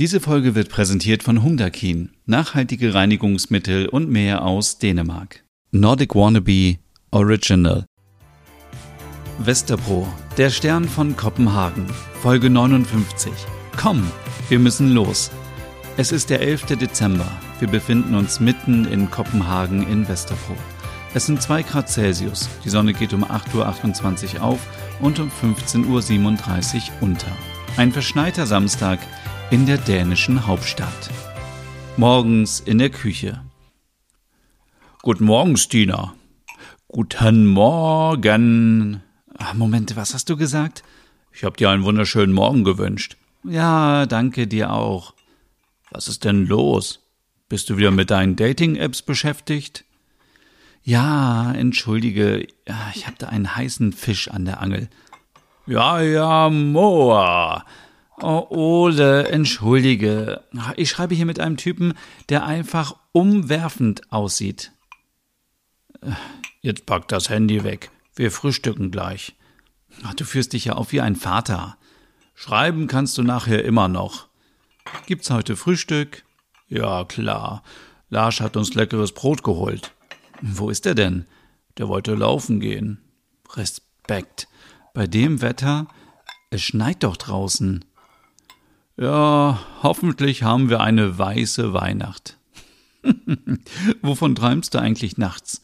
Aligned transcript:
Diese 0.00 0.18
Folge 0.18 0.54
wird 0.54 0.70
präsentiert 0.70 1.22
von 1.22 1.42
Humdakin, 1.42 2.08
nachhaltige 2.24 2.94
Reinigungsmittel 2.94 3.86
und 3.86 4.08
mehr 4.08 4.46
aus 4.46 4.78
Dänemark. 4.78 5.44
Nordic 5.72 6.14
Wannabe 6.14 6.78
Original. 7.10 7.84
Westerpro, 9.40 10.08
der 10.38 10.48
Stern 10.48 10.88
von 10.88 11.18
Kopenhagen, 11.18 11.84
Folge 12.22 12.48
59. 12.48 13.30
Komm, 13.76 14.10
wir 14.48 14.58
müssen 14.58 14.90
los. 14.92 15.30
Es 15.98 16.12
ist 16.12 16.30
der 16.30 16.40
11. 16.40 16.78
Dezember. 16.78 17.30
Wir 17.58 17.68
befinden 17.68 18.14
uns 18.14 18.40
mitten 18.40 18.86
in 18.86 19.10
Kopenhagen 19.10 19.86
in 19.86 20.08
Westerpro. 20.08 20.56
Es 21.12 21.26
sind 21.26 21.42
2 21.42 21.62
Grad 21.64 21.90
Celsius. 21.90 22.48
Die 22.64 22.70
Sonne 22.70 22.94
geht 22.94 23.12
um 23.12 23.22
8.28 23.22 24.36
Uhr 24.36 24.44
auf 24.44 24.60
und 25.00 25.18
um 25.18 25.30
15.37 25.42 26.76
Uhr 26.76 27.02
unter. 27.02 27.36
Ein 27.76 27.92
verschneiter 27.92 28.46
Samstag 28.46 28.98
in 29.50 29.66
der 29.66 29.78
dänischen 29.78 30.46
Hauptstadt. 30.46 31.10
Morgens 31.96 32.60
in 32.60 32.78
der 32.78 32.90
Küche. 32.90 33.42
Guten 35.02 35.24
Morgen, 35.24 35.56
Stina. 35.56 36.14
Guten 36.86 37.46
Morgen. 37.46 39.02
Ach, 39.36 39.54
Moment, 39.54 39.96
was 39.96 40.14
hast 40.14 40.30
du 40.30 40.36
gesagt? 40.36 40.84
Ich 41.32 41.42
hab 41.42 41.56
dir 41.56 41.70
einen 41.70 41.82
wunderschönen 41.82 42.32
Morgen 42.32 42.62
gewünscht. 42.62 43.16
Ja, 43.42 44.06
danke 44.06 44.46
dir 44.46 44.72
auch. 44.72 45.14
Was 45.90 46.06
ist 46.06 46.24
denn 46.24 46.46
los? 46.46 47.00
Bist 47.48 47.70
du 47.70 47.76
wieder 47.76 47.90
mit 47.90 48.12
deinen 48.12 48.36
Dating-Apps 48.36 49.02
beschäftigt? 49.02 49.84
Ja, 50.84 51.52
entschuldige, 51.52 52.46
ich 52.94 53.06
hab 53.08 53.18
da 53.18 53.28
einen 53.28 53.56
heißen 53.56 53.92
Fisch 53.92 54.28
an 54.28 54.44
der 54.44 54.60
Angel. 54.60 54.88
Ja, 55.66 56.00
ja, 56.00 56.48
Moa. 56.48 57.64
Oh, 58.22 58.46
Ole, 58.50 59.28
entschuldige. 59.28 60.44
Ich 60.76 60.90
schreibe 60.90 61.14
hier 61.14 61.24
mit 61.24 61.40
einem 61.40 61.56
Typen, 61.56 61.94
der 62.28 62.44
einfach 62.44 62.96
umwerfend 63.12 64.12
aussieht. 64.12 64.72
Jetzt 66.60 66.84
pack 66.84 67.08
das 67.08 67.30
Handy 67.30 67.64
weg. 67.64 67.90
Wir 68.14 68.30
frühstücken 68.30 68.90
gleich. 68.90 69.34
Ach, 70.02 70.12
du 70.12 70.24
führst 70.24 70.52
dich 70.52 70.66
ja 70.66 70.74
auf 70.74 70.92
wie 70.92 71.00
ein 71.00 71.16
Vater. 71.16 71.78
Schreiben 72.34 72.88
kannst 72.88 73.16
du 73.16 73.22
nachher 73.22 73.64
immer 73.64 73.88
noch. 73.88 74.28
Gibt's 75.06 75.30
heute 75.30 75.56
Frühstück? 75.56 76.24
Ja, 76.68 77.04
klar. 77.04 77.62
Lars 78.10 78.40
hat 78.40 78.56
uns 78.56 78.74
leckeres 78.74 79.12
Brot 79.12 79.42
geholt. 79.42 79.94
Wo 80.42 80.68
ist 80.68 80.84
er 80.84 80.94
denn? 80.94 81.26
Der 81.78 81.88
wollte 81.88 82.14
laufen 82.14 82.60
gehen. 82.60 82.98
Respekt. 83.54 84.48
Bei 84.92 85.06
dem 85.06 85.40
Wetter? 85.40 85.86
Es 86.50 86.62
schneit 86.62 87.02
doch 87.02 87.16
draußen. 87.16 87.84
Ja, 89.00 89.58
hoffentlich 89.82 90.42
haben 90.42 90.68
wir 90.68 90.80
eine 90.80 91.16
weiße 91.16 91.72
Weihnacht. 91.72 92.36
Wovon 94.02 94.34
träumst 94.34 94.74
du 94.74 94.78
eigentlich 94.78 95.16
nachts? 95.16 95.62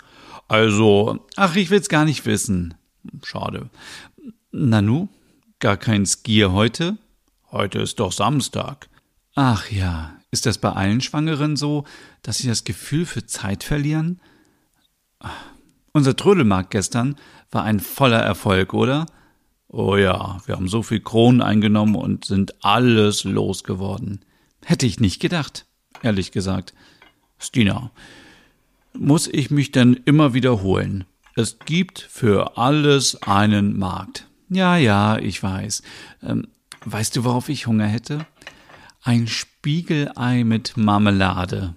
Also, 0.48 1.26
ach, 1.36 1.54
ich 1.54 1.68
will's 1.68 1.90
gar 1.90 2.06
nicht 2.06 2.24
wissen. 2.24 2.72
Schade. 3.22 3.68
Nanu, 4.52 5.08
gar 5.58 5.76
kein 5.76 6.06
Skier 6.06 6.52
heute? 6.52 6.96
Heute 7.52 7.80
ist 7.80 8.00
doch 8.00 8.10
Samstag. 8.10 8.88
Ach 9.34 9.70
ja, 9.70 10.14
ist 10.30 10.46
das 10.46 10.56
bei 10.56 10.72
allen 10.72 11.02
Schwangeren 11.02 11.56
so, 11.56 11.84
dass 12.22 12.38
sie 12.38 12.48
das 12.48 12.64
Gefühl 12.64 13.04
für 13.04 13.26
Zeit 13.26 13.64
verlieren? 13.64 14.18
Unser 15.92 16.16
Trödelmarkt 16.16 16.70
gestern 16.70 17.16
war 17.50 17.64
ein 17.64 17.80
voller 17.80 18.20
Erfolg, 18.20 18.72
oder? 18.72 19.04
Oh 19.78 19.94
ja, 19.94 20.38
wir 20.46 20.56
haben 20.56 20.68
so 20.68 20.82
viel 20.82 21.00
Kronen 21.00 21.42
eingenommen 21.42 21.96
und 21.96 22.24
sind 22.24 22.64
alles 22.64 23.24
losgeworden. 23.24 24.24
Hätte 24.64 24.86
ich 24.86 25.00
nicht 25.00 25.20
gedacht, 25.20 25.66
ehrlich 26.02 26.32
gesagt. 26.32 26.72
Stina, 27.38 27.90
muss 28.94 29.28
ich 29.28 29.50
mich 29.50 29.72
denn 29.72 30.00
immer 30.06 30.32
wiederholen? 30.32 31.04
Es 31.34 31.58
gibt 31.58 31.98
für 31.98 32.56
alles 32.56 33.22
einen 33.24 33.78
Markt. 33.78 34.26
Ja, 34.48 34.78
ja, 34.78 35.18
ich 35.18 35.42
weiß. 35.42 35.82
Ähm, 36.22 36.48
weißt 36.86 37.14
du, 37.14 37.24
worauf 37.24 37.50
ich 37.50 37.66
Hunger 37.66 37.86
hätte? 37.86 38.24
Ein 39.02 39.26
Spiegelei 39.26 40.44
mit 40.44 40.78
Marmelade. 40.78 41.74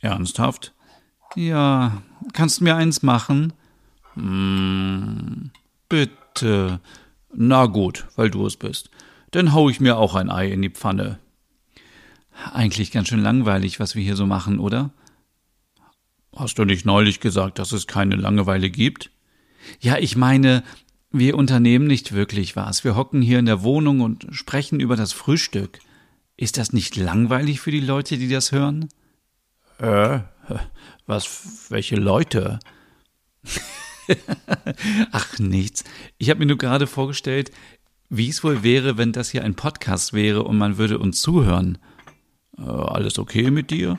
Ernsthaft? 0.00 0.74
Ja, 1.34 2.02
kannst 2.34 2.60
du 2.60 2.64
mir 2.64 2.76
eins 2.76 3.02
machen? 3.02 3.54
Hm, 4.16 5.50
bitte. 5.88 6.80
Na 7.34 7.66
gut, 7.66 8.06
weil 8.16 8.30
du 8.30 8.46
es 8.46 8.56
bist. 8.56 8.90
Dann 9.30 9.52
hau 9.52 9.68
ich 9.68 9.80
mir 9.80 9.98
auch 9.98 10.14
ein 10.14 10.30
Ei 10.30 10.50
in 10.50 10.62
die 10.62 10.70
Pfanne. 10.70 11.18
Eigentlich 12.52 12.92
ganz 12.92 13.08
schön 13.08 13.20
langweilig, 13.20 13.80
was 13.80 13.94
wir 13.94 14.02
hier 14.02 14.16
so 14.16 14.26
machen, 14.26 14.58
oder? 14.58 14.90
Hast 16.34 16.58
du 16.58 16.64
nicht 16.64 16.86
neulich 16.86 17.20
gesagt, 17.20 17.58
dass 17.58 17.72
es 17.72 17.86
keine 17.86 18.16
Langeweile 18.16 18.70
gibt? 18.70 19.10
Ja, 19.80 19.98
ich 19.98 20.16
meine, 20.16 20.62
wir 21.10 21.36
unternehmen 21.36 21.86
nicht 21.86 22.12
wirklich 22.12 22.54
was. 22.54 22.84
Wir 22.84 22.96
hocken 22.96 23.22
hier 23.22 23.38
in 23.38 23.46
der 23.46 23.62
Wohnung 23.62 24.00
und 24.00 24.26
sprechen 24.30 24.78
über 24.78 24.96
das 24.96 25.12
Frühstück. 25.12 25.80
Ist 26.36 26.56
das 26.56 26.72
nicht 26.72 26.96
langweilig 26.96 27.60
für 27.60 27.72
die 27.72 27.80
Leute, 27.80 28.18
die 28.18 28.28
das 28.28 28.52
hören? 28.52 28.88
Äh, 29.78 30.20
was, 31.06 31.66
welche 31.70 31.96
Leute? 31.96 32.60
Ach, 35.12 35.38
nichts. 35.38 35.84
Ich 36.18 36.30
habe 36.30 36.40
mir 36.40 36.46
nur 36.46 36.58
gerade 36.58 36.86
vorgestellt, 36.86 37.50
wie 38.10 38.28
es 38.28 38.42
wohl 38.42 38.62
wäre, 38.62 38.96
wenn 38.96 39.12
das 39.12 39.30
hier 39.30 39.44
ein 39.44 39.54
Podcast 39.54 40.12
wäre 40.12 40.44
und 40.44 40.56
man 40.56 40.78
würde 40.78 40.98
uns 40.98 41.20
zuhören. 41.20 41.78
Äh, 42.56 42.62
alles 42.62 43.18
okay 43.18 43.50
mit 43.50 43.70
dir? 43.70 43.98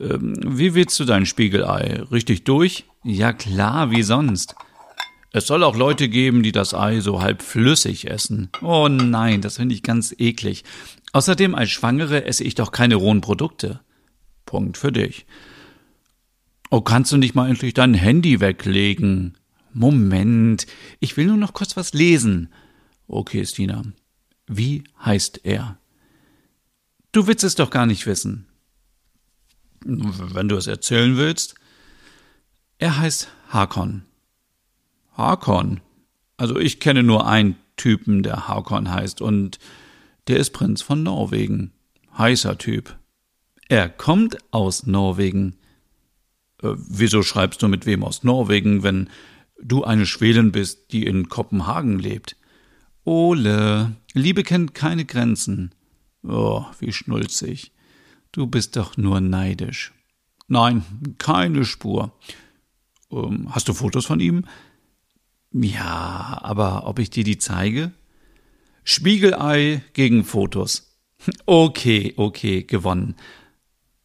Ähm, 0.00 0.34
wie 0.44 0.74
willst 0.74 0.98
du 1.00 1.04
dein 1.04 1.26
Spiegelei? 1.26 2.02
Richtig 2.12 2.44
durch? 2.44 2.84
Ja 3.02 3.32
klar, 3.32 3.90
wie 3.90 4.02
sonst. 4.02 4.54
Es 5.32 5.46
soll 5.46 5.62
auch 5.62 5.76
Leute 5.76 6.08
geben, 6.08 6.42
die 6.42 6.52
das 6.52 6.72
Ei 6.74 7.00
so 7.00 7.20
halb 7.20 7.42
flüssig 7.42 8.08
essen. 8.08 8.48
Oh 8.62 8.88
nein, 8.88 9.42
das 9.42 9.56
finde 9.56 9.74
ich 9.74 9.82
ganz 9.82 10.14
eklig. 10.16 10.64
Außerdem 11.12 11.54
als 11.54 11.70
Schwangere 11.70 12.24
esse 12.24 12.44
ich 12.44 12.54
doch 12.54 12.72
keine 12.72 12.94
rohen 12.94 13.20
Produkte. 13.20 13.80
Punkt 14.46 14.78
für 14.78 14.92
dich. 14.92 15.26
Oh, 16.70 16.80
kannst 16.80 17.12
du 17.12 17.16
nicht 17.16 17.34
mal 17.34 17.48
endlich 17.48 17.74
dein 17.74 17.94
Handy 17.94 18.40
weglegen? 18.40 19.38
Moment, 19.72 20.66
ich 21.00 21.16
will 21.16 21.26
nur 21.26 21.36
noch 21.36 21.54
kurz 21.54 21.76
was 21.76 21.92
lesen. 21.92 22.52
Okay, 23.06 23.44
Stina. 23.46 23.84
Wie 24.46 24.84
heißt 25.04 25.40
er? 25.44 25.78
Du 27.12 27.26
willst 27.26 27.44
es 27.44 27.54
doch 27.54 27.70
gar 27.70 27.86
nicht 27.86 28.06
wissen. 28.06 28.46
Wenn 29.84 30.48
du 30.48 30.56
es 30.56 30.66
erzählen 30.66 31.16
willst. 31.16 31.54
Er 32.78 32.98
heißt 32.98 33.28
Hakon. 33.48 34.02
Hakon? 35.16 35.80
Also 36.36 36.58
ich 36.58 36.80
kenne 36.80 37.02
nur 37.02 37.26
einen 37.26 37.56
Typen, 37.76 38.22
der 38.22 38.48
Hakon 38.48 38.90
heißt, 38.90 39.20
und 39.20 39.58
der 40.26 40.38
ist 40.38 40.50
Prinz 40.50 40.82
von 40.82 41.02
Norwegen. 41.02 41.72
Heißer 42.16 42.58
Typ. 42.58 42.96
Er 43.68 43.88
kommt 43.88 44.38
aus 44.52 44.86
Norwegen. 44.86 45.56
Äh, 46.62 46.74
wieso 46.76 47.22
schreibst 47.22 47.62
du 47.62 47.68
mit 47.68 47.86
wem 47.86 48.04
aus 48.04 48.24
Norwegen, 48.24 48.82
wenn 48.82 49.10
du 49.60 49.84
eine 49.84 50.06
Schwelin 50.06 50.52
bist, 50.52 50.92
die 50.92 51.04
in 51.04 51.28
Kopenhagen 51.28 51.98
lebt? 51.98 52.36
Ole, 53.04 53.96
Liebe 54.12 54.42
kennt 54.42 54.74
keine 54.74 55.04
Grenzen. 55.04 55.74
Oh, 56.22 56.64
wie 56.78 56.92
schnulzig. 56.92 57.72
Du 58.32 58.46
bist 58.46 58.76
doch 58.76 58.96
nur 58.96 59.20
neidisch. 59.20 59.92
Nein, 60.46 60.84
keine 61.18 61.64
Spur. 61.64 62.12
Ähm, 63.10 63.48
hast 63.54 63.68
du 63.68 63.74
Fotos 63.74 64.06
von 64.06 64.20
ihm? 64.20 64.44
Ja, 65.52 66.40
aber 66.42 66.86
ob 66.86 66.98
ich 66.98 67.10
dir 67.10 67.24
die 67.24 67.38
zeige? 67.38 67.92
Spiegelei 68.84 69.82
gegen 69.92 70.24
Fotos. 70.24 70.84
Okay, 71.46 72.14
okay, 72.16 72.62
gewonnen. 72.62 73.16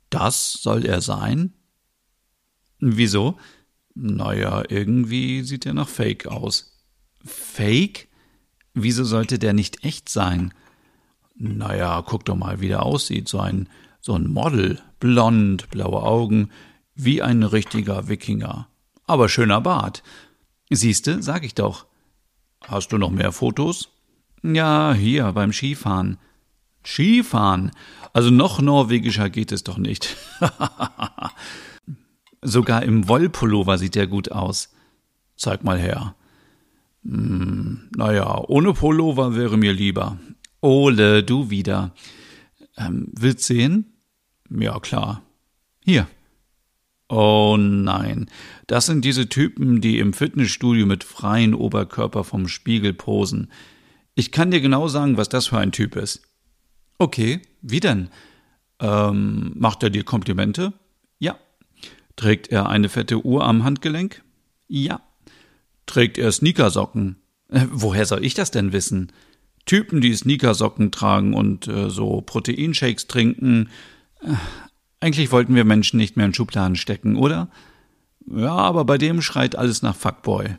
Das 0.10 0.54
soll 0.54 0.84
er 0.84 1.00
sein? 1.00 1.54
Wieso? 2.86 3.38
Naja, 3.96 4.64
irgendwie 4.68 5.44
sieht 5.44 5.66
er 5.66 5.74
nach 5.74 5.88
Fake 5.88 6.28
aus. 6.28 6.84
Fake? 7.24 8.10
Wieso 8.74 9.06
sollte 9.06 9.40
der 9.40 9.54
nicht 9.54 9.86
echt 9.86 10.10
sein? 10.10 10.54
Naja, 11.36 12.04
guck 12.06 12.26
doch 12.26 12.36
mal, 12.36 12.60
wie 12.60 12.68
der 12.68 12.84
aussieht. 12.84 13.30
So 13.30 13.40
ein, 13.40 13.70
so 14.02 14.16
ein 14.16 14.28
Model. 14.28 14.82
Blond, 15.00 15.70
blaue 15.70 16.04
Augen, 16.04 16.50
wie 16.94 17.22
ein 17.22 17.44
richtiger 17.44 18.10
Wikinger. 18.10 18.68
Aber 19.06 19.30
schöner 19.30 19.62
Bart. 19.62 20.04
Siehste, 20.70 21.24
sag 21.24 21.46
ich 21.46 21.56
doch. 21.56 21.86
Hast 22.68 22.92
du 22.92 22.98
noch 22.98 23.12
mehr 23.12 23.32
Fotos? 23.32 23.90
Ja, 24.44 24.94
hier 24.94 25.32
beim 25.32 25.54
Skifahren. 25.54 26.18
Skifahren? 26.86 27.72
Also 28.12 28.30
noch 28.30 28.60
norwegischer 28.60 29.30
geht 29.30 29.54
es 29.54 29.64
doch 29.64 29.78
nicht. 29.78 30.18
Sogar 32.44 32.84
im 32.84 33.08
Wollpullover 33.08 33.78
sieht 33.78 33.96
er 33.96 34.08
gut 34.08 34.32
aus. 34.32 34.70
Zeig 35.36 35.64
mal 35.64 35.80
her. 35.80 36.16
Hm, 37.04 37.90
naja, 37.96 38.44
ohne 38.48 38.74
Pullover 38.74 39.36
wäre 39.36 39.58
mir 39.58 39.74
lieber. 39.74 40.20
Ole, 40.62 41.24
du 41.24 41.50
wieder. 41.50 41.94
Ähm, 42.78 43.08
willst 43.14 43.44
sehen? 43.44 43.94
Ja, 44.50 44.80
klar. 44.80 45.22
Hier. 45.84 46.08
Oh 47.10 47.58
nein, 47.60 48.28
das 48.66 48.88
sind 48.88 49.06
diese 49.06 49.30
Typen, 49.30 49.82
die 49.82 50.00
im 50.00 50.14
Fitnessstudio 50.14 50.86
mit 50.86 51.04
freien 51.04 51.54
Oberkörper 51.54 52.24
vom 52.24 52.48
Spiegel 52.48 52.94
posen. 52.94 53.52
Ich 54.16 54.32
kann 54.32 54.52
dir 54.52 54.62
genau 54.62 54.88
sagen, 54.88 55.18
was 55.18 55.30
das 55.30 55.48
für 55.48 55.60
ein 55.60 55.72
Typ 55.72 55.96
ist. 55.96 56.22
Okay, 56.98 57.42
wie 57.62 57.82
denn? 57.82 58.10
Ähm, 58.80 59.52
macht 59.56 59.84
er 59.84 59.90
dir 59.90 60.04
Komplimente? 60.04 60.74
Trägt 62.16 62.50
er 62.50 62.70
eine 62.70 62.90
fette 62.90 63.26
Uhr 63.26 63.44
am 63.44 63.64
Handgelenk? 63.64 64.24
Ja. 64.68 65.02
Trägt 65.86 66.18
er 66.18 66.32
Sneakersocken? 66.32 67.18
Äh, 67.50 67.66
woher 67.72 68.06
soll 68.06 68.24
ich 68.24 68.34
das 68.34 68.52
denn 68.52 68.72
wissen? 68.72 69.12
Typen, 69.66 70.02
die 70.02 70.14
Sneakersocken 70.14 70.92
tragen 70.92 71.34
und 71.34 71.68
äh, 71.68 71.90
so 71.90 72.22
Proteinshakes 72.22 73.08
trinken. 73.08 73.70
Äh, 74.22 74.36
eigentlich 75.00 75.32
wollten 75.32 75.56
wir 75.56 75.66
Menschen 75.66 75.98
nicht 75.98 76.18
mehr 76.18 76.26
in 76.26 76.34
Schubladen 76.34 76.76
stecken, 76.76 77.16
oder? 77.16 77.50
Ja, 78.26 78.56
aber 78.56 78.86
bei 78.86 78.98
dem 78.98 79.22
schreit 79.22 79.56
alles 79.56 79.82
nach 79.82 79.96
Fuckboy. 79.96 80.58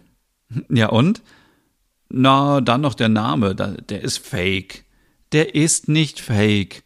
Ja 0.69 0.91
und? 0.91 1.23
Na, 2.09 2.61
dann 2.61 2.83
noch 2.83 2.95
der 2.95 3.09
Name, 3.09 3.55
der 3.57 4.03
ist 4.03 4.19
fake. 4.19 4.85
Der 5.33 5.55
ist 5.55 5.89
nicht 5.89 6.21
fake. 6.21 6.85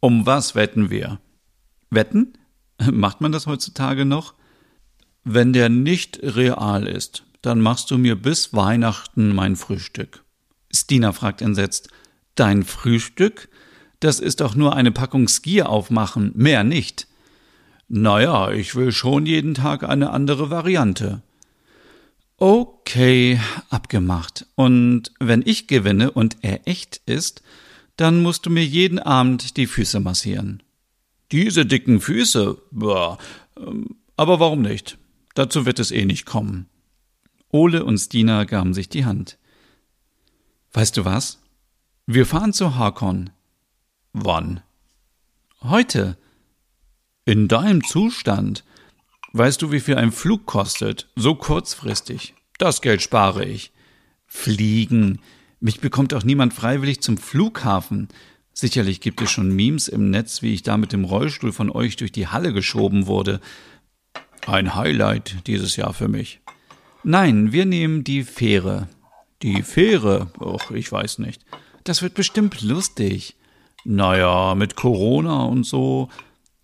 Um 0.00 0.26
was 0.26 0.54
wetten 0.54 0.90
wir? 0.90 1.20
Wetten? 1.90 2.34
Macht 2.92 3.20
man 3.20 3.32
das 3.32 3.46
heutzutage 3.46 4.04
noch? 4.04 4.34
Wenn 5.24 5.52
der 5.52 5.68
nicht 5.68 6.20
real 6.22 6.86
ist, 6.86 7.24
dann 7.42 7.60
machst 7.60 7.90
du 7.90 7.98
mir 7.98 8.16
bis 8.16 8.54
Weihnachten 8.54 9.34
mein 9.34 9.56
Frühstück. 9.56 10.24
Stina 10.72 11.12
fragt 11.12 11.42
entsetzt. 11.42 11.88
Dein 12.34 12.62
Frühstück? 12.62 13.48
Das 14.00 14.20
ist 14.20 14.40
doch 14.40 14.54
nur 14.54 14.76
eine 14.76 14.92
Packung 14.92 15.28
Skier 15.28 15.68
aufmachen, 15.68 16.32
mehr 16.34 16.62
nicht. 16.62 17.08
Naja, 17.88 18.50
ich 18.52 18.74
will 18.74 18.92
schon 18.92 19.26
jeden 19.26 19.54
Tag 19.54 19.82
eine 19.82 20.10
andere 20.10 20.50
Variante. 20.50 21.22
Okay, 22.36 23.40
abgemacht. 23.70 24.46
Und 24.54 25.12
wenn 25.18 25.42
ich 25.44 25.66
gewinne 25.66 26.12
und 26.12 26.36
er 26.42 26.68
echt 26.68 27.00
ist, 27.06 27.42
dann 27.96 28.22
musst 28.22 28.46
du 28.46 28.50
mir 28.50 28.64
jeden 28.64 29.00
Abend 29.00 29.56
die 29.56 29.66
Füße 29.66 29.98
massieren. 29.98 30.62
Diese 31.32 31.66
dicken 31.66 32.00
Füße? 32.00 32.58
Boah. 32.70 33.18
Ähm, 33.56 33.96
aber 34.16 34.40
warum 34.40 34.62
nicht? 34.62 34.98
Dazu 35.34 35.66
wird 35.66 35.78
es 35.78 35.90
eh 35.90 36.04
nicht 36.04 36.26
kommen. 36.26 36.68
Ole 37.50 37.84
und 37.84 37.98
Stina 37.98 38.44
gaben 38.44 38.74
sich 38.74 38.88
die 38.88 39.04
Hand. 39.04 39.38
Weißt 40.72 40.96
du 40.96 41.04
was? 41.04 41.40
Wir 42.06 42.26
fahren 42.26 42.52
zu 42.52 42.74
Harkon. 42.74 43.30
Wann? 44.12 44.62
Heute. 45.62 46.16
In 47.24 47.48
deinem 47.48 47.84
Zustand. 47.84 48.64
Weißt 49.32 49.60
du, 49.60 49.70
wie 49.72 49.80
viel 49.80 49.96
ein 49.96 50.12
Flug 50.12 50.46
kostet? 50.46 51.08
So 51.14 51.34
kurzfristig. 51.34 52.34
Das 52.58 52.80
Geld 52.80 53.02
spare 53.02 53.44
ich. 53.44 53.72
Fliegen. 54.26 55.20
Mich 55.60 55.80
bekommt 55.80 56.14
auch 56.14 56.24
niemand 56.24 56.54
freiwillig 56.54 57.02
zum 57.02 57.18
Flughafen. 57.18 58.08
Sicherlich 58.60 59.00
gibt 59.00 59.22
es 59.22 59.30
schon 59.30 59.54
Memes 59.54 59.86
im 59.86 60.10
Netz, 60.10 60.42
wie 60.42 60.52
ich 60.52 60.64
da 60.64 60.76
mit 60.78 60.92
dem 60.92 61.04
Rollstuhl 61.04 61.52
von 61.52 61.70
euch 61.70 61.94
durch 61.94 62.10
die 62.10 62.26
Halle 62.26 62.52
geschoben 62.52 63.06
wurde. 63.06 63.40
Ein 64.48 64.74
Highlight 64.74 65.46
dieses 65.46 65.76
Jahr 65.76 65.94
für 65.94 66.08
mich. 66.08 66.40
Nein, 67.04 67.52
wir 67.52 67.66
nehmen 67.66 68.02
die 68.02 68.24
Fähre. 68.24 68.88
Die 69.42 69.62
Fähre? 69.62 70.32
Och, 70.40 70.72
ich 70.72 70.90
weiß 70.90 71.20
nicht. 71.20 71.44
Das 71.84 72.02
wird 72.02 72.14
bestimmt 72.14 72.60
lustig. 72.60 73.36
Naja, 73.84 74.56
mit 74.56 74.74
Corona 74.74 75.44
und 75.44 75.62
so. 75.62 76.08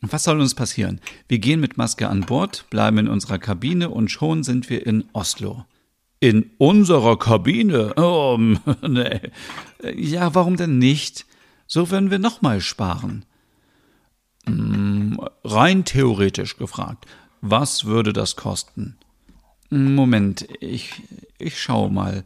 Was 0.01 0.25
soll 0.25 0.41
uns 0.41 0.57
passieren? 0.57 1.01
Wir 1.29 1.39
gehen 1.39 1.61
mit 1.61 1.77
Maske 1.77 2.09
an 2.09 2.23
Bord, 2.23 2.65
bleiben 2.71 2.99
in 2.99 3.09
unserer 3.09 3.39
Kabine 3.39 3.89
und 3.91 4.11
schon 4.11 4.43
sind 4.43 4.69
wir 4.69 4.85
in 4.85 5.05
Oslo. 5.13 5.65
In 6.19 6.51
unserer 6.59 7.17
Kabine? 7.21 7.95
Oh, 7.95 8.37
nee. 8.83 9.21
Ja, 9.95 10.35
warum 10.35 10.57
denn 10.57 10.79
nicht? 10.79 11.27
So 11.67 11.91
werden 11.91 12.11
wir 12.11 12.19
nochmal 12.19 12.61
sparen. 12.61 13.25
Hm, 14.47 15.21
rein 15.43 15.85
theoretisch 15.85 16.57
gefragt, 16.57 17.07
was 17.41 17.85
würde 17.85 18.13
das 18.13 18.37
kosten? 18.37 18.97
Moment, 19.71 20.47
ich, 20.61 21.03
ich 21.39 21.61
schau 21.61 21.89
mal. 21.89 22.25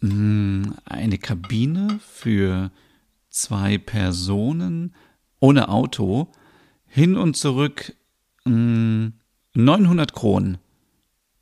Hm, 0.00 0.74
eine 0.84 1.18
Kabine 1.18 2.00
für 2.08 2.70
zwei 3.30 3.78
Personen 3.78 4.94
ohne 5.40 5.68
Auto 5.68 6.28
hin 6.86 7.16
und 7.16 7.36
zurück 7.36 7.94
900 8.44 9.12
hm, 9.54 10.14
Kronen. 10.14 10.58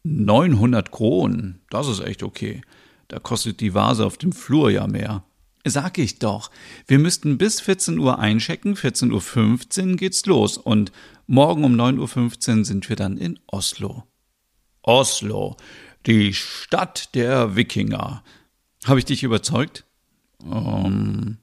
900 0.02 0.90
Kronen, 0.90 1.60
das 1.70 1.88
ist 1.88 2.00
echt 2.00 2.22
okay. 2.22 2.62
Da 3.08 3.18
kostet 3.18 3.60
die 3.60 3.74
Vase 3.74 4.06
auf 4.06 4.16
dem 4.16 4.32
Flur 4.32 4.70
ja 4.70 4.86
mehr. 4.86 5.24
Sag 5.64 5.98
ich 5.98 6.18
doch. 6.18 6.50
Wir 6.86 6.98
müssten 6.98 7.36
bis 7.36 7.60
14 7.60 7.98
Uhr 7.98 8.18
einchecken, 8.18 8.74
14.15 8.76 9.90
Uhr 9.90 9.96
geht's 9.96 10.24
los 10.26 10.56
und 10.56 10.90
morgen 11.26 11.64
um 11.64 11.74
9.15 11.74 12.58
Uhr 12.58 12.64
sind 12.64 12.88
wir 12.88 12.96
dann 12.96 13.18
in 13.18 13.38
Oslo. 13.46 14.04
Oslo, 14.82 15.56
die 16.06 16.32
Stadt 16.32 17.14
der 17.14 17.56
Wikinger. 17.56 18.24
Habe 18.86 18.98
ich 18.98 19.04
dich 19.04 19.22
überzeugt? 19.22 19.84
Um, 20.38 21.36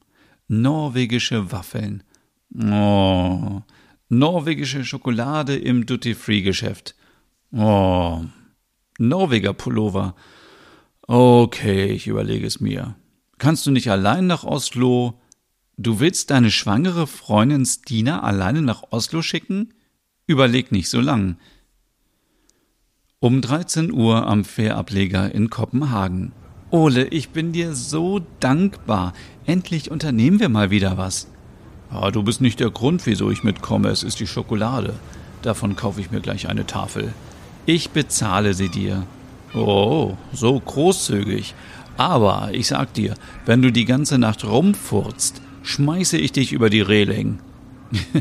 norwegische 0.48 1.52
Waffeln. 1.52 2.02
Oh, 2.56 3.62
norwegische 4.10 4.84
Schokolade 4.84 5.56
im 5.56 5.86
Duty-Free-Geschäft. 5.86 6.96
Oh, 7.52 8.24
Norweger 8.98 9.54
Pullover. 9.54 10.16
Okay, 11.04 11.92
ich 11.92 12.08
überlege 12.08 12.48
es 12.48 12.60
mir. 12.60 12.96
Kannst 13.40 13.68
du 13.68 13.72
nicht 13.72 13.90
allein 13.92 14.26
nach 14.26 14.44
Oslo? 14.44 15.22
Du 15.78 16.00
willst 16.00 16.32
deine 16.32 16.50
schwangere 16.50 17.06
Freundin 17.06 17.66
Stina 17.66 18.24
alleine 18.24 18.64
nach 18.64 18.84
Oslo 18.90 19.22
schicken? 19.22 19.74
Überleg 20.26 20.72
nicht 20.72 20.90
so 20.90 21.00
lang. 21.00 21.38
Um 23.20 23.42
13 23.42 23.92
Uhr 23.92 24.26
am 24.26 24.44
Fährableger 24.44 25.34
in 25.34 25.50
Kopenhagen. 25.52 26.32
Ole, 26.72 27.06
ich 27.08 27.30
bin 27.30 27.52
dir 27.52 27.76
so 27.76 28.22
dankbar. 28.40 29.14
Endlich 29.46 29.92
unternehmen 29.92 30.40
wir 30.40 30.50
mal 30.50 30.72
wieder 30.72 30.98
was. 30.98 31.28
Ja, 31.92 32.12
du 32.12 32.24
bist 32.24 32.42
nicht 32.42 32.60
der 32.60 32.72
Grund, 32.72 33.06
wieso 33.06 33.30
ich 33.30 33.44
mitkomme. 33.44 33.90
Es 33.90 34.04
ist 34.04 34.20
die 34.20 34.28
Schokolade. 34.28 34.96
Davon 35.44 35.76
kaufe 35.76 36.02
ich 36.02 36.12
mir 36.12 36.20
gleich 36.22 36.50
eine 36.50 36.66
Tafel. 36.66 37.14
Ich 37.66 37.92
bezahle 37.92 38.54
sie 38.54 38.70
dir. 38.70 39.06
Oh, 39.54 40.18
so 40.34 40.60
großzügig. 40.60 41.56
Aber 41.98 42.50
ich 42.54 42.68
sag 42.68 42.94
dir, 42.94 43.16
wenn 43.46 43.62
du 43.62 43.72
die 43.72 43.86
ganze 43.86 44.18
Nacht 44.18 44.46
rumfurzt, 44.46 45.42
schmeiße 45.64 46.18
ich 46.18 46.32
dich 46.32 46.54
über 46.54 46.70
die 46.70 46.82
Reling. 46.82 47.40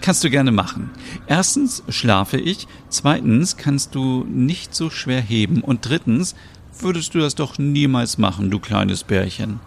kannst 0.00 0.22
du 0.24 0.30
gerne 0.30 0.52
machen. 0.52 0.90
Erstens 1.26 1.82
schlafe 1.88 2.36
ich, 2.36 2.66
zweitens 2.88 3.56
kannst 3.56 3.94
du 3.94 4.24
nicht 4.28 4.74
so 4.74 4.90
schwer 4.90 5.20
heben 5.20 5.62
und 5.62 5.88
drittens 5.88 6.34
würdest 6.78 7.14
du 7.14 7.20
das 7.20 7.34
doch 7.34 7.58
niemals 7.58 8.18
machen, 8.18 8.50
du 8.50 8.58
kleines 8.58 9.04
Bärchen. 9.04 9.60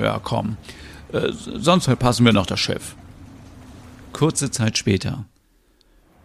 Ja, 0.00 0.20
komm. 0.22 0.56
Äh, 1.12 1.32
sonst 1.32 1.84
verpassen 1.84 2.24
wir 2.24 2.32
noch 2.32 2.46
das 2.46 2.60
Schiff. 2.60 2.96
Kurze 4.12 4.50
Zeit 4.50 4.78
später. 4.78 5.24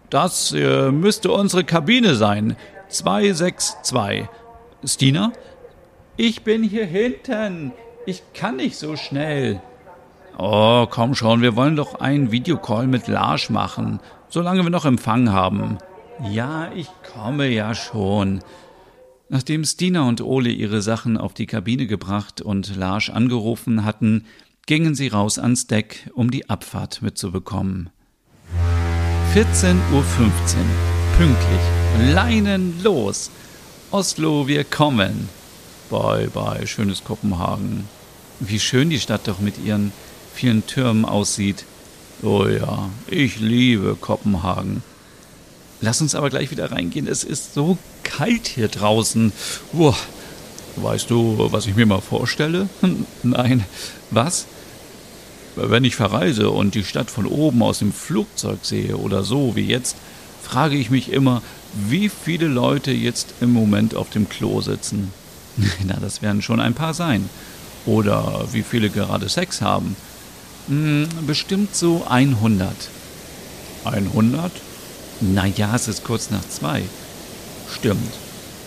Das 0.10 0.54
äh, 0.54 0.92
müsste 0.92 1.32
unsere 1.32 1.64
Kabine 1.64 2.16
sein. 2.16 2.56
262. 2.90 4.30
Stina? 4.86 5.34
Ich 6.20 6.42
bin 6.42 6.64
hier 6.64 6.86
hinten. 6.86 7.72
Ich 8.08 8.24
kann 8.34 8.56
nicht 8.56 8.76
so 8.76 8.96
schnell. 8.96 9.62
Oh, 10.40 10.88
komm 10.90 11.14
schon, 11.14 11.42
wir 11.42 11.56
wollen 11.56 11.76
doch 11.76 12.00
einen 12.00 12.32
Videocall 12.32 12.88
mit 12.88 13.08
Lars 13.08 13.52
machen, 13.52 14.00
solange 14.30 14.64
wir 14.64 14.72
noch 14.72 14.86
Empfang 14.86 15.32
haben. 15.32 15.78
Ja, 16.32 16.72
ich 16.76 16.88
komme 17.14 17.48
ja 17.50 17.76
schon. 17.76 18.40
Nachdem 19.30 19.64
Stina 19.64 20.08
und 20.08 20.22
Ole 20.22 20.50
ihre 20.50 20.82
Sachen 20.82 21.18
auf 21.18 21.34
die 21.34 21.46
Kabine 21.46 21.86
gebracht 21.86 22.42
und 22.42 22.76
Lars 22.76 23.12
angerufen 23.12 23.86
hatten, 23.86 24.26
gingen 24.66 24.96
sie 24.96 25.10
raus 25.10 25.38
ans 25.38 25.68
Deck, 25.68 26.10
um 26.14 26.32
die 26.32 26.50
Abfahrt 26.50 27.04
mitzubekommen. 27.04 27.92
14.15 29.36 29.76
Uhr. 29.94 30.04
Pünktlich. 31.18 32.14
Leinen 32.14 32.82
los. 32.84 33.30
Oslo, 33.92 34.48
wir 34.48 34.64
kommen. 34.64 35.30
Bye, 35.90 36.28
bye, 36.34 36.68
schönes 36.68 37.06
Kopenhagen. 37.06 37.88
Wie 38.42 38.60
schön 38.60 38.90
die 38.90 39.00
Stadt 39.00 39.28
doch 39.28 39.40
mit 39.40 39.58
ihren 39.64 39.94
vielen 40.34 40.68
Türmen 40.68 41.06
aussieht. 41.06 41.64
Oh 42.22 42.46
ja, 42.46 42.90
ich 43.08 43.40
liebe 43.40 43.96
Kopenhagen. 43.96 44.84
Lass 45.80 46.02
uns 46.02 46.14
aber 46.14 46.30
gleich 46.30 46.52
wieder 46.52 46.72
reingehen. 46.72 47.08
Es 47.08 47.24
ist 47.24 47.54
so 47.54 47.78
kalt 48.04 48.48
hier 48.48 48.68
draußen. 48.68 49.32
Boah. 49.72 49.96
Weißt 50.76 51.10
du, 51.10 51.48
was 51.52 51.68
ich 51.68 51.76
mir 51.76 51.86
mal 51.86 52.02
vorstelle? 52.02 52.68
Nein. 53.24 53.64
Was? 54.12 54.46
Wenn 55.56 55.86
ich 55.86 55.96
verreise 55.96 56.50
und 56.50 56.76
die 56.76 56.84
Stadt 56.84 57.10
von 57.10 57.26
oben 57.26 57.64
aus 57.64 57.80
dem 57.80 57.94
Flugzeug 57.94 58.60
sehe 58.62 58.98
oder 58.98 59.24
so 59.24 59.56
wie 59.56 59.66
jetzt, 59.66 59.96
frage 60.44 60.76
ich 60.76 60.90
mich 60.90 61.12
immer, 61.12 61.42
wie 61.74 62.10
viele 62.10 62.48
Leute 62.48 62.92
jetzt 62.92 63.34
im 63.42 63.54
Moment 63.54 63.96
auf 63.96 64.10
dem 64.10 64.28
Klo 64.30 64.62
sitzen. 64.62 65.14
Na, 65.86 65.98
das 66.00 66.22
werden 66.22 66.42
schon 66.42 66.60
ein 66.60 66.74
paar 66.74 66.94
sein. 66.94 67.30
Oder 67.86 68.48
wie 68.52 68.64
viele 68.64 68.90
gerade 68.90 69.30
Sex 69.30 69.62
haben. 69.62 69.96
Hm, 70.68 71.08
bestimmt 71.26 71.76
so 71.76 72.06
100. 72.08 72.70
100? 73.86 74.52
Naja, 75.22 75.74
es 75.76 75.88
ist 75.88 76.04
kurz 76.04 76.30
nach 76.30 76.48
zwei. 76.48 76.84
Stimmt. 77.74 78.14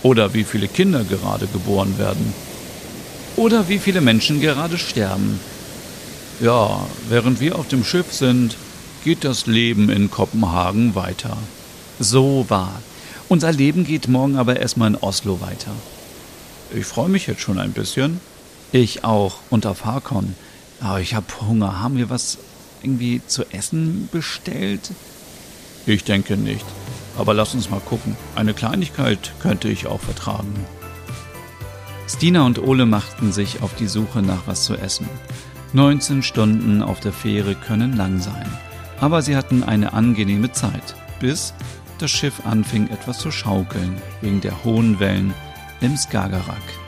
Oder 0.03 0.33
wie 0.35 0.45
viele 0.45 0.69
Kinder 0.69 1.05
gerade 1.05 1.47
geboren 1.47 1.99
werden. 1.99 2.33
Oder 3.37 3.69
wie 3.69 3.79
viele 3.79 4.01
Menschen 4.01 4.41
gerade 4.41 4.79
sterben. 4.79 5.39
Ja, 6.41 6.87
während 7.09 7.41
wir 7.41 7.57
auf 7.57 7.69
dem 7.69 7.85
Schiff 7.85 8.13
sind, 8.13 8.57
geht 9.05 9.25
das 9.25 9.47
Leben 9.47 9.91
in 9.91 10.11
Kopenhagen 10.11 10.95
weiter. 10.95 11.37
So 11.99 12.47
wahr. 12.49 12.81
Unser 13.29 13.53
Leben 13.53 13.85
geht 13.85 14.09
morgen 14.09 14.37
aber 14.37 14.59
erstmal 14.59 14.89
in 14.89 14.97
Oslo 14.97 15.41
weiter. 15.41 15.73
Ich 16.73 16.87
freue 16.87 17.09
mich 17.09 17.27
jetzt 17.27 17.41
schon 17.41 17.59
ein 17.59 17.73
bisschen. 17.73 18.21
Ich 18.73 19.03
auch. 19.03 19.39
Und 19.51 19.67
auf 19.67 19.85
Harkon. 19.85 20.35
Aber 20.81 21.01
ich 21.01 21.15
habe 21.15 21.27
Hunger. 21.41 21.81
Haben 21.81 21.97
wir 21.97 22.11
was 22.11 22.39
irgendwie 22.83 23.21
zu 23.27 23.45
essen 23.53 24.09
bestellt? 24.13 24.91
Ich 25.87 26.05
denke 26.05 26.37
nicht. 26.37 26.65
Aber 27.19 27.35
lass 27.35 27.55
uns 27.55 27.71
mal 27.71 27.81
gucken. 27.81 28.17
Eine 28.37 28.55
Kleinigkeit 28.55 29.33
könnte 29.41 29.69
ich 29.69 29.87
auch 29.87 30.01
vertragen. 30.01 30.55
Stina 32.09 32.47
und 32.47 32.63
Ole 32.63 32.87
machten 32.87 33.33
sich 33.33 33.63
auf 33.63 33.75
die 33.75 33.87
Suche 33.87 34.23
nach 34.23 34.47
was 34.47 34.65
zu 34.65 34.77
essen. 34.77 35.09
19 35.73 36.23
Stunden 36.23 36.83
auf 36.83 37.01
der 37.01 37.13
Fähre 37.13 37.55
können 37.55 37.97
lang 37.97 38.21
sein. 38.21 38.47
Aber 39.01 39.23
sie 39.23 39.37
hatten 39.37 39.63
eine 39.63 39.93
angenehme 39.93 40.53
Zeit, 40.53 40.95
bis 41.21 41.55
das 41.99 42.11
Schiff 42.11 42.43
anfing 42.45 42.89
etwas 42.89 43.19
zu 43.19 43.31
schaukeln 43.31 44.01
wegen 44.21 44.41
der 44.41 44.65
hohen 44.65 44.99
Wellen 45.01 45.35
im 45.81 45.97
Skagerrak. 45.97 46.80